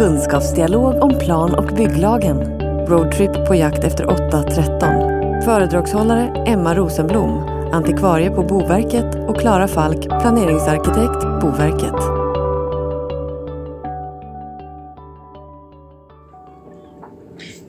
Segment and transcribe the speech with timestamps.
[0.00, 2.60] Kunskapsdialog om plan och bygglagen.
[2.86, 4.78] Roadtrip på jakt efter 813.
[5.44, 7.38] Föredragshållare Emma Rosenblom,
[7.72, 12.00] antikvarie på Boverket och Klara Falk, planeringsarkitekt, Boverket.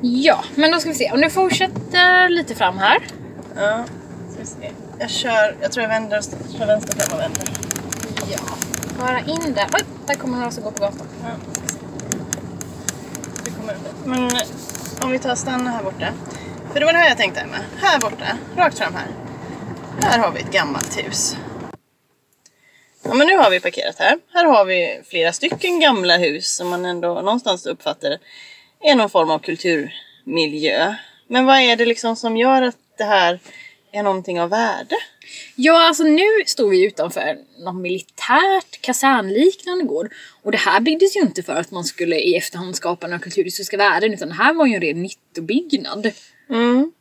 [0.01, 1.11] Ja, men då ska vi se.
[1.11, 2.97] Om du fortsätter lite fram här.
[3.55, 3.83] Ja,
[4.29, 4.71] ska vi se.
[4.99, 7.43] Jag kör, jag tror jag vänder och kör vänster fram och vänder.
[8.31, 8.39] Ja.
[8.99, 9.67] Bara in där.
[9.73, 11.07] Oj, där kommer några som går på gatan.
[11.23, 11.60] Ja
[13.61, 14.05] kommer upp.
[14.05, 14.31] Men
[15.03, 16.13] om vi tar och stannar här borta.
[16.73, 17.59] För det var det här jag tänkte med.
[17.81, 19.07] Här borta, rakt fram här.
[20.01, 21.37] Här har vi ett gammalt hus.
[23.03, 24.19] Ja men nu har vi parkerat här.
[24.33, 28.17] Här har vi flera stycken gamla hus som man ändå någonstans uppfattar
[28.79, 30.95] är någon form av kulturmiljö.
[31.27, 33.39] Men vad är det liksom som gör att det här
[33.91, 34.95] är någonting av värde?
[35.55, 40.13] Ja, alltså nu står vi utanför något militärt kasernliknande gård.
[40.43, 43.77] Och det här byggdes ju inte för att man skulle i efterhand skapa några kulturhistoriska
[43.77, 46.11] värden utan det här var ju en ren nyttobyggnad.
[46.49, 46.91] Mm.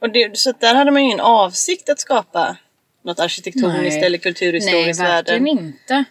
[0.00, 2.56] Och det, så där hade man ju ingen avsikt att skapa
[3.04, 4.04] något arkitektoniskt Nej.
[4.04, 5.32] eller kulturhistoriskt Nej, värde.
[5.32, 6.04] verkligen inte.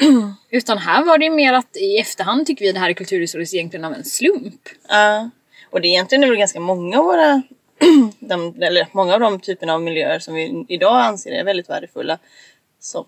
[0.50, 2.94] Utan här var det ju mer att i efterhand tycker vi att det här är
[2.94, 4.68] kulturhistoriskt egentligen av en slump.
[4.88, 5.30] Ja.
[5.70, 7.42] och det är egentligen är väl ganska många av våra
[8.18, 12.18] de, eller många av de typerna av miljöer som vi idag anser är väldigt värdefulla
[12.80, 13.04] som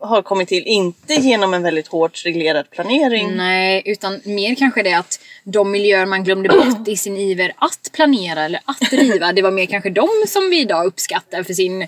[0.00, 3.36] har kommit till, inte genom en väldigt hårt reglerad planering.
[3.36, 7.90] Nej, utan mer kanske det att de miljöer man glömde bort i sin iver att
[7.92, 11.86] planera eller att riva, det var mer kanske de som vi idag uppskattar för sin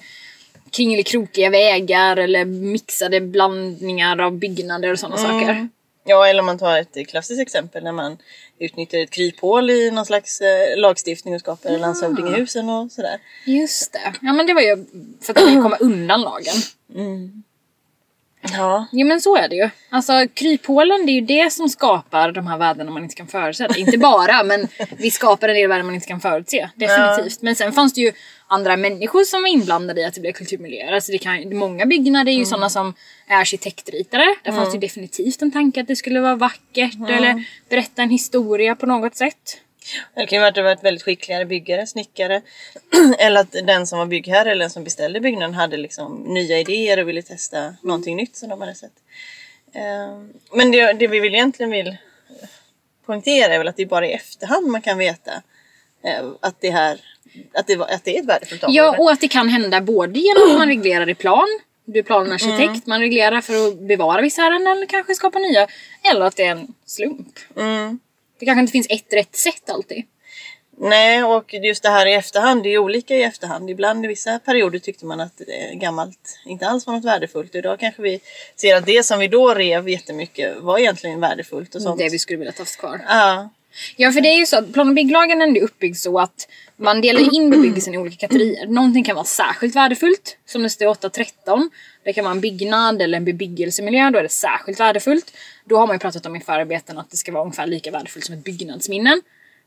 [0.71, 5.69] kringelikrokiga vägar eller mixade blandningar av byggnader och sådana saker.
[6.05, 8.19] Ja, eller om man tar ett klassiskt exempel när man
[8.59, 11.77] utnyttjar ett kryphål i någon slags eh, lagstiftning och skapar Ah.
[11.79, 13.19] landshövdingehusen och sådär.
[13.47, 14.13] Just det.
[14.23, 14.87] Ja men det var ju
[15.21, 16.55] för att komma undan lagen.
[18.53, 18.87] Ja.
[18.93, 19.71] Ja men så är det ju.
[19.91, 23.69] Alltså kryphålen det är ju det som skapar de här värdena man inte kan förutse.
[23.77, 26.69] Inte bara men vi skapar en del värden man inte kan förutse.
[26.75, 27.43] Definitivt.
[27.43, 28.13] Men sen fanns det ju
[28.47, 30.93] andra människor som var inblandade i att det blev kulturmiljöer.
[30.93, 32.95] Alltså det kan, många byggnader är ju sådana som
[33.27, 34.35] är arkitektritare.
[34.43, 38.11] Där fanns det ju definitivt en tanke att det skulle vara vackert eller berätta en
[38.11, 39.61] historia på något sätt.
[40.15, 42.43] Det kan ju vara att det var ett väldigt skickligare byggare, snickare.
[43.19, 46.99] eller att den som var byggherre eller den som beställde byggnaden hade liksom nya idéer
[46.99, 48.93] och ville testa någonting nytt som de hade sett.
[49.73, 51.97] Ehm, Men det, det vi vill egentligen vill
[53.07, 55.33] poängtera är väl att det är bara i efterhand man kan veta
[56.05, 57.01] eh, att det här
[57.55, 58.77] att det, att det är ett värdefullt område.
[58.77, 62.03] Ja och att det kan hända både genom att man reglerar i plan du är
[62.03, 65.67] planarkitekt, man reglerar för att bevara vissa ärenden eller kanske skapa nya.
[66.11, 67.39] Eller att det är en slump.
[67.57, 67.99] Mm.
[68.39, 70.05] Det kanske inte finns ett rätt sätt alltid.
[70.77, 73.71] Nej, och just det här i efterhand, det är olika i efterhand.
[73.71, 77.55] Ibland i vissa perioder tyckte man att det gammalt inte alls var något värdefullt.
[77.55, 78.21] Idag kanske vi
[78.57, 81.99] ser att det som vi då rev jättemycket var egentligen värdefullt och sånt.
[81.99, 83.01] Det vi skulle vilja ta kvar.
[83.09, 83.49] Ja,
[83.97, 87.01] Ja för det är ju så att plan och bygglagen är uppbyggd så att man
[87.01, 88.67] delar in bebyggelsen i olika kategorier.
[88.67, 91.71] Någonting kan vara särskilt värdefullt, som det står i 813.
[92.05, 95.33] Det kan vara en byggnad eller en bebyggelsemiljö, då är det särskilt värdefullt.
[95.65, 98.25] Då har man ju pratat om i förarbeten att det ska vara ungefär lika värdefullt
[98.25, 99.23] som ett byggnadsminnen.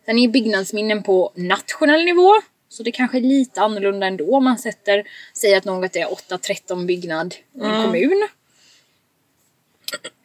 [0.06, 2.32] Sen är byggnadsminnen på nationell nivå,
[2.70, 5.04] så det kanske är lite annorlunda ändå om man sätter,
[5.34, 8.28] säger att något är 813 byggnad i en kommun.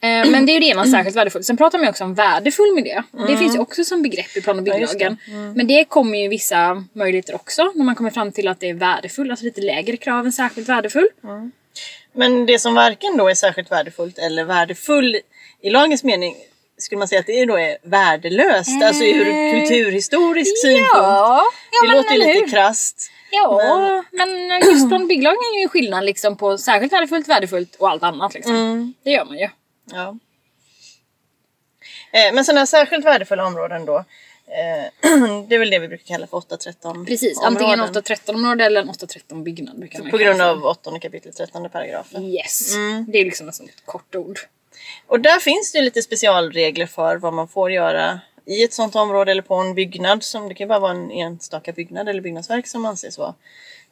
[0.03, 1.45] Eh, Men det är ju det ena särskilt värdefullt.
[1.47, 3.03] Sen pratar man ju också om värdefull miljö.
[3.29, 5.17] Det finns ju också som begrepp i plan och Ja, just bygglagen.
[5.57, 8.75] Men det kommer ju vissa möjligheter också när man kommer fram till att det är
[8.75, 11.09] värdefull, alltså lite lägre krav än särskilt värdefull.
[12.15, 15.17] Men det som varken då är särskilt värdefullt eller värdefull
[15.63, 16.35] i lagens mening
[16.79, 20.91] skulle man säga att det då är värdelöst, alltså ur kulturhistorisk synpunkt.
[20.95, 21.43] ja
[21.83, 23.11] det låter ju lite krasst.
[23.35, 27.89] Ja, men just plan och bygglagen är ju skillnad liksom på särskilt värdefullt, värdefullt och
[27.91, 28.95] allt annat liksom.
[29.03, 29.49] Det gör man ju.
[29.93, 30.17] Ja.
[32.13, 35.09] Eh, men sådana här särskilt värdefulla områden då, eh,
[35.49, 37.53] det är väl det vi brukar kalla för 813 Precis, områden.
[37.57, 39.79] antingen 813 område eller en 813 byggnad.
[39.79, 42.25] brukar man På grund av 8 kapitel 13 paragrafen.
[42.25, 42.75] Yes,
[43.09, 44.39] det är liksom ett sånt kort ord.
[45.07, 48.95] Och där finns det ju lite specialregler för vad man får göra i ett sånt
[48.95, 50.23] område eller på en byggnad.
[50.23, 53.35] Som, det kan bara vara en enstaka byggnad eller byggnadsverk som anses vara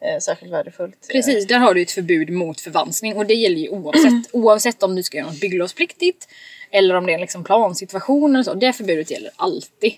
[0.01, 1.09] eh, särskilt värdefullt.
[1.13, 4.95] Precis, där har du ett förbud mot förvanskning och det gäller ju oavsett, oavsett om
[4.95, 6.29] du ska göra något bygglovspliktigt
[6.71, 8.55] eller om det är en liksom plansituation eller så.
[8.55, 9.93] Det förbudet gäller alltid.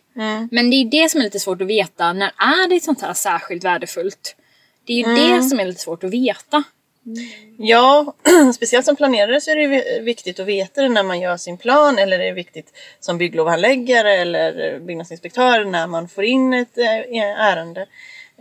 [0.50, 2.12] Men det är det som är lite svårt att veta.
[2.12, 4.36] När är det ett sånt här särskilt värdefullt?
[4.84, 6.64] Det är ju det som är lite svårt att veta.
[7.06, 7.24] Mm.
[7.58, 8.14] Ja,
[8.54, 11.98] speciellt som planerare så är det viktigt att veta det när man gör sin plan
[11.98, 17.86] eller det är viktigt som bygglovhandläggare eller byggnadsinspektör när man får in ett eh, ärende.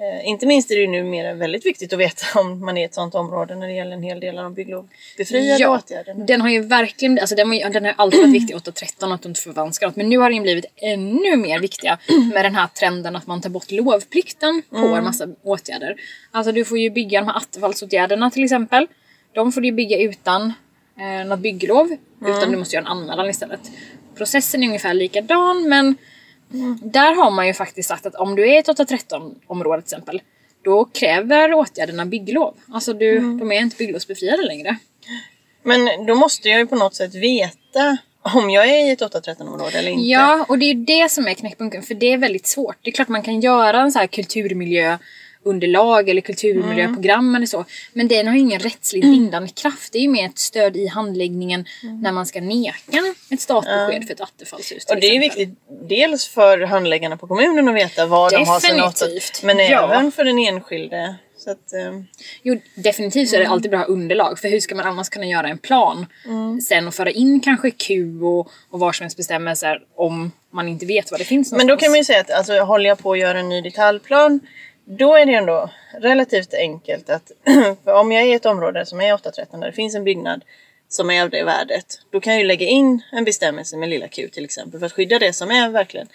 [0.01, 2.85] Eh, inte minst är det ju numera väldigt viktigt att veta om man är i
[2.85, 6.25] ett sådant område när det gäller en hel del av de bygglovbefriade Ja, åtgärderna.
[6.25, 9.29] den har ju verkligen, alltså den, var den har alltid varit viktig 813 att de
[9.29, 9.95] inte förvanskar något.
[9.95, 11.97] Men nu har den blivit ännu mer viktiga
[12.33, 15.95] med den här trenden att man tar bort lovplikten på en massa åtgärder.
[16.31, 18.87] Alltså du får ju bygga de här attefallsåtgärderna till exempel.
[19.33, 20.53] De får du bygga utan
[20.99, 21.97] eh, något bygglov.
[22.25, 23.59] Utan du måste göra en anmälan istället.
[24.15, 25.95] Processen är ungefär likadan men
[26.81, 29.95] där har man ju faktiskt sagt att om du är i ett 813 område till
[29.95, 30.21] exempel.
[30.63, 32.53] Då kräver åtgärderna bygglov.
[32.73, 34.77] Alltså du, de är inte bygglovsbefriade längre.
[35.63, 39.47] Men då måste jag ju på något sätt veta om jag är i ett 813
[39.47, 40.05] område eller inte.
[40.05, 42.77] Ja, och det är ju det som är knäckpunkten för det är väldigt svårt.
[42.81, 44.07] Det är klart man kan göra en så här
[45.43, 47.65] kulturmiljöunderlag eller kulturmiljöprogram eller så.
[47.93, 49.93] Men den har ju ingen rättsligt bindande kraft.
[49.93, 51.65] Det är ju mer ett stöd i handläggningen
[52.01, 52.75] när man ska neka
[53.29, 54.85] ett startbesked för ett attefallshus.
[54.85, 55.49] Och det är ju viktigt
[55.89, 59.43] dels för handläggarna på kommunen att veta var de har sina Definitivt.
[59.43, 59.93] men Ja.
[59.93, 61.15] även för den enskilde.
[61.37, 62.01] Så att, eh,
[62.43, 64.39] Jo, definitivt så är det alltid bra att ha underlag.
[64.39, 66.05] För hur ska man annars kunna göra en plan
[66.67, 71.23] sen och föra in kanske Q och, och varsamhetsbestämmelser om man inte vet vad det
[71.25, 71.81] finns men då någonstans.
[71.83, 74.39] kan man ju säga att alltså, håller jag på att göra en ny detaljplan
[74.97, 77.31] då är det ändå relativt enkelt att
[77.83, 80.43] om jag är i ett område som är 813 där det finns en byggnad
[80.89, 81.85] som är av det värdet.
[82.11, 84.93] Då kan jag ju lägga in en bestämmelse med lilla Q till exempel för att
[84.93, 86.07] skydda det som är verkligen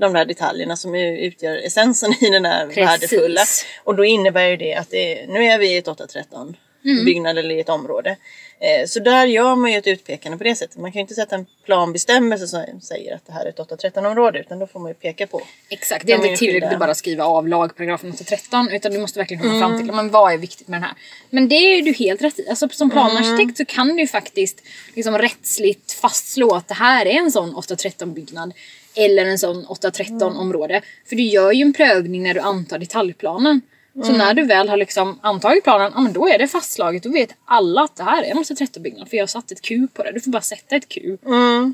[0.00, 2.84] de där detaljerna som utgör essensen i den där Precis.
[2.84, 3.40] värdefulla.
[3.84, 6.56] Och då innebär ju det att det, nu är vi i ett 813
[7.04, 8.16] byggnad eller i ett område.
[8.62, 10.76] Eh, så där gör man ju ett utpekande på det sättet.
[10.76, 14.06] Man kan ju inte sätta en planbestämmelse som säger att det här är ett 813
[14.06, 15.42] område utan då får man ju peka på.
[15.68, 19.42] Exakt, det är inte tillräckligt att bara skriva av lagparagrafen 813 utan du måste verkligen
[19.42, 20.94] komma fram till men vad är viktigt med den här.
[21.30, 22.48] Men det är ju du helt rätt i.
[22.48, 24.62] Alltså, som planarkitekt så kan du ju faktiskt
[24.94, 28.52] liksom rättsligt fastslå att det här är en sån 813 byggnad
[28.94, 30.82] eller en sån 813 område.
[31.08, 33.60] För du gör ju en prövning när du antar detaljplanen.
[33.94, 37.02] Så när du väl har liksom antagit planen, ja men då är det fastslaget.
[37.02, 39.62] Då vet alla att det här är en 813 byggnad för jag har satt ett
[39.62, 40.12] Q på det.
[40.12, 41.16] Du får bara sätta ett Q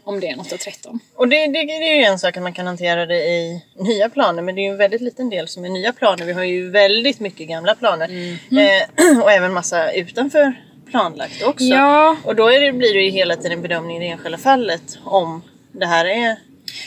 [0.05, 1.01] om det är en 813.
[1.15, 4.09] Och det, det, det är ju en sak att man kan hantera det i nya
[4.09, 6.25] planer men det är ju en väldigt liten del som är nya planer.
[6.25, 8.11] Vi har ju väldigt mycket gamla planer.
[8.51, 10.53] Eh, och även massa utanför
[10.91, 11.65] planlagt också.
[11.65, 12.17] Ja.
[12.25, 15.43] Och då det, blir det ju hela tiden bedömning i det enskilda fallet om
[15.73, 16.37] det här är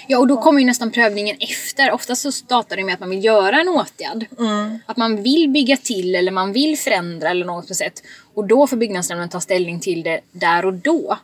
[0.07, 1.91] Ja och då kommer ju nästan prövningen efter.
[1.91, 4.25] Oftast så startar det med att man vill göra en åtgärd.
[4.85, 8.03] Att man vill bygga till eller man vill förändra eller något på sätt.
[8.33, 11.17] Och då får byggnadsnämnden ta ställning till det där och då.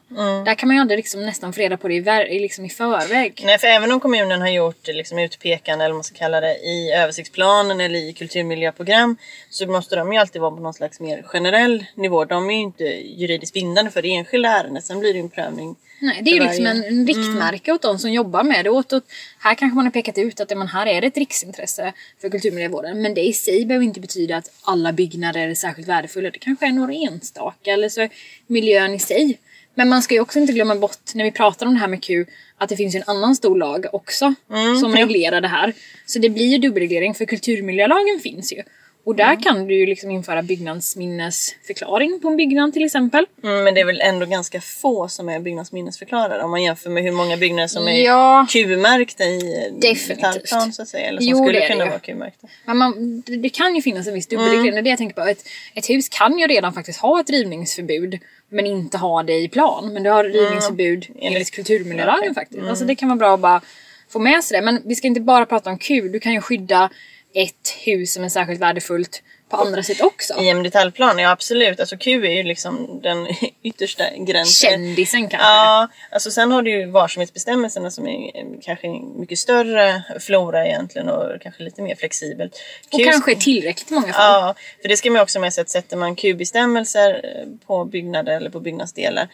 [0.45, 3.41] Där kan man ju aldrig liksom nästan få reda på det i, liksom i förväg.
[3.45, 6.55] Nej, för även om kommunen har gjort liksom, utpekande eller vad man ska kalla det
[6.55, 9.17] i översiktsplanen eller i kulturmiljöprogram
[9.49, 12.25] så måste de ju alltid vara på någon slags mer generell nivå.
[12.25, 14.85] De är ju inte juridiskt bindande för det enskilda ärendet.
[14.85, 15.75] Sen blir det en prövning.
[15.99, 18.69] Nej, det är ju liksom en, riktmärke åt de som jobbar med det.
[18.69, 19.03] Åt, åt,
[19.39, 23.01] här kanske man har pekat ut att men här är det ett riksintresse för kulturmiljövården.
[23.01, 26.29] Men det i sig behöver inte betyda att alla byggnader är särskilt värdefulla.
[26.29, 28.09] Det kanske är några enstaka eller så är
[28.47, 29.39] miljön i sig.
[29.75, 32.03] Men man ska ju också inte glömma bort när vi pratar om det här med
[32.03, 32.25] Q
[32.57, 34.33] att det finns en annan stor lag också
[34.79, 35.73] som reglerar det här.
[36.05, 38.63] Så det blir ju dubbelreglering för kulturmiljölagen finns ju.
[39.07, 43.25] Och där kan du ju liksom införa byggnadsminnesförklaring på en byggnad till exempel.
[43.43, 47.03] Mm, men det är väl ändå ganska få som är byggnadsminnesförklarade om man jämför med
[47.03, 48.45] hur många byggnader som är Ja.
[48.49, 51.07] Q-märkta i detaljplan så att säga.
[51.07, 51.89] Eller som Jo, det skulle det kunna ju.
[51.89, 52.47] vara Q-märkta.
[52.65, 54.71] Men man, det, det kan ju finnas en viss dubbelreglering.
[54.71, 55.27] Det är det jag tänker på.
[55.29, 55.43] Ett,
[55.73, 58.19] ett hus kan ju redan faktiskt ha ett rivningsförbud
[58.49, 59.93] men inte ha det i plan.
[59.93, 62.33] Men du har rivningsförbud enligt kulturmiljölagen Okej.
[62.33, 62.63] faktiskt.
[62.69, 63.61] Alltså det kan vara bra att bara
[64.09, 64.65] få med sig det.
[64.65, 66.01] Men vi ska inte bara prata om Q.
[66.09, 66.89] Du kan ju skydda
[67.37, 70.33] ett hus som är särskilt värdefullt på andra sätt också.
[70.41, 71.79] I en detaljplan, ja absolut.
[71.79, 73.27] Alltså Q är ju liksom den
[73.63, 74.69] yttersta gränsen.
[74.71, 75.47] Kändisen kanske.
[75.47, 78.87] Ja, alltså sen har du ju varsamhetsbestämmelserna som är eh, kanske
[79.19, 82.59] mycket större flora egentligen och kanske lite mer flexibelt.
[82.93, 84.41] och Q- kanske tillräckligt många fall.
[84.41, 88.35] Ja, för det ska man också med sig att sätter man Q-bestämmelser eh, på byggnader
[88.35, 89.27] eller på byggnadsdelar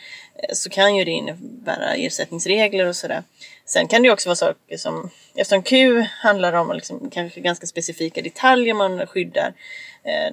[0.44, 3.24] eh, så kan ju det innebära ersättningsregler och sådär.
[3.66, 8.22] Sen kan det också vara saker som, eftersom Q handlar om liksom kanske ganska specifika
[8.22, 9.54] detaljer man skyddar.
[10.04, 10.32] Eh,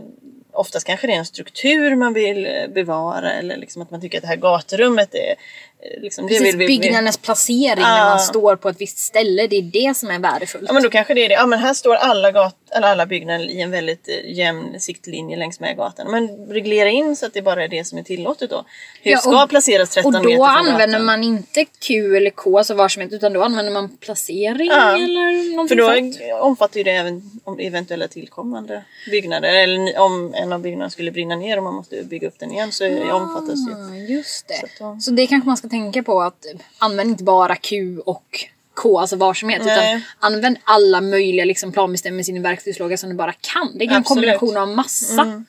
[0.52, 4.18] oftast kanske det är en struktur man vill eh, bevara eller liksom att man tycker
[4.18, 8.04] att det här gatrummet är eh, liksom, det Precis, vill vi, byggnadens placering när Ja.
[8.08, 9.46] man står på ett visst ställe.
[9.46, 10.64] Det är det som är värdefullt.
[10.66, 11.34] Ja men då kanske det är det.
[11.34, 15.36] Ja men här står alla, gat, eller alla byggnader i en väldigt eh, jämn siktlinje
[15.36, 16.10] längs med gatan.
[16.10, 18.56] Men reglera in så att det bara är det som är tillåtet då.
[18.56, 18.64] Hus
[19.12, 21.04] Ja, ska och- placeras 13 Och meter då från använder gatan.
[21.06, 25.76] man inte Q eller K som varsamhet utan då använder man placering Ja, eller För
[25.76, 26.42] någonting då sånt.
[26.42, 29.48] omfattar ju det även om eventuella tillkommande byggnader.
[29.54, 32.72] Eller om en av byggnaderna skulle brinna ner och man måste bygga upp den igen
[32.72, 33.74] så är- omfattas ju.
[33.74, 34.62] Ah, just det.
[34.78, 36.46] Så Så, det kanske man ska tänka på att
[36.78, 38.44] använd inte bara Q och
[38.74, 39.62] K, alltså varsamhet.
[39.64, 39.96] Nej.
[39.96, 43.78] Utan använd alla möjliga liksom, planbestämmelser i din verktygslåda som du bara kan.
[43.78, 44.06] Det är en Absolut.
[44.38, 45.42] kombination av massa.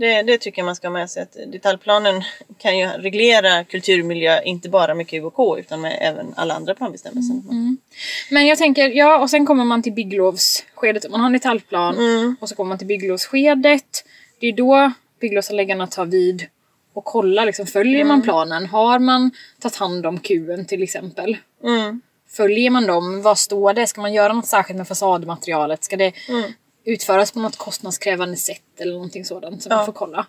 [0.00, 1.22] Det, det tycker jag man ska ha med sig.
[1.22, 2.22] Att detaljplanen
[2.58, 7.34] kan ju reglera kulturmiljö, inte bara med QK utan med även alla andra planbestämmelser.
[8.30, 11.10] Men jag tänker, ja och sen kommer man till bygglovsskedet.
[11.10, 12.36] Man har en detaljplan Mm.
[12.40, 14.04] och så kommer man till bygglovsskedet.
[14.40, 16.46] Det är då bygglovsläggarna tar vid
[16.94, 18.08] och kollar, liksom, följer Mm.
[18.08, 18.66] man planen?
[18.66, 19.30] Har man
[19.60, 21.36] tagit hand om kuben till exempel?
[21.64, 22.00] Mm.
[22.28, 23.22] Följer man dem?
[23.22, 23.86] Vad står det?
[23.86, 25.84] Ska man göra något särskilt med fasadmaterialet?
[25.84, 26.52] Ska det Mm.
[26.92, 29.76] Utföras på något kostnadskrävande sätt eller någonting sådant som Ja.
[29.76, 30.26] man får kolla?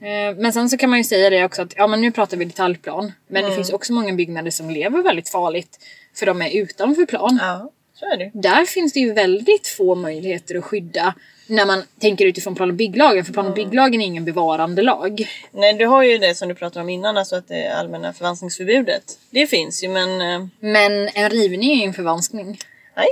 [0.00, 2.36] Eh, Men sen så kan man ju säga det också att ja men nu pratar
[2.36, 3.12] vi detaljplan.
[3.28, 3.50] Men Mm.
[3.50, 5.78] det finns också många byggnader som lever väldigt farligt.
[6.14, 7.38] För de är utanför plan.
[7.42, 8.30] Ja, så är det.
[8.34, 11.14] Där finns det ju väldigt få möjligheter att skydda
[11.46, 13.24] när man tänker utifrån plan och bygglagen.
[13.24, 15.28] För plan och bygglagen är ingen bevarandelag.
[15.52, 19.18] Nej, du har ju det som du pratade om innan, alltså att det allmänna förvanskningsförbudet.
[19.30, 22.58] Det finns ju men eh, Men en rivning är ju en förvanskning.
[22.96, 23.06] nej.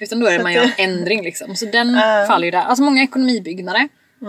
[0.00, 1.56] Utan då är det man gör en ändring liksom.
[1.56, 2.24] Så den Ja.
[2.28, 2.58] faller ju där.
[2.62, 3.88] Alltså många ekonomibyggnader.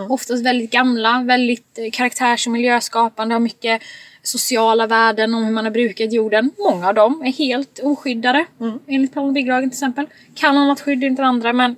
[0.09, 3.81] Oftast väldigt gamla, väldigt eh, karaktärs och miljöskapande, har mycket
[4.23, 6.51] sociala värden om hur man har brukat jorden.
[6.57, 8.45] Många av dem är helt oskyddade.
[8.87, 10.05] Enligt plan och bygglagen till exempel.
[10.35, 11.75] Kan ha något skydd inte andra men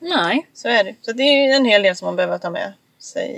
[0.00, 0.46] nej.
[0.54, 0.94] Så är det.
[1.00, 3.30] Så det är en hel del som man behöver ta med sig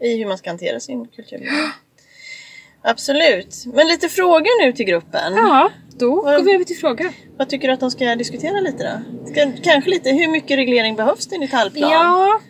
[0.00, 1.52] i, i hur man ska hantera sin kulturmiljö.
[2.82, 3.64] Absolut.
[3.66, 5.34] Men lite frågor nu till gruppen.
[5.34, 5.70] Ja,
[6.00, 7.06] då Vad- går vi över till frågor.
[7.38, 9.26] Vad tycker du att de ska diskutera lite då?
[9.30, 11.90] Ska, kanske lite, hur mycket reglering behövs det i detaljplan?
[11.90, 12.40] Ja,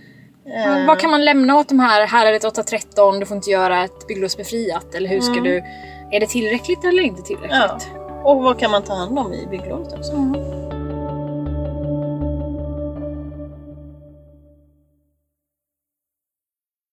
[0.46, 2.06] Eh, vad kan man lämna åt de här?
[2.06, 4.94] Här är det ett 813, du får inte göra ett bygglovsbefriat.
[4.94, 5.56] Eller hur ska du...
[6.12, 7.52] Är det tillräckligt eller inte tillräckligt?
[7.94, 8.22] ja.
[8.24, 10.12] Och vad kan man ta hand om i bygglovet också?